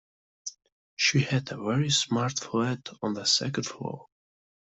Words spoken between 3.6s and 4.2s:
floor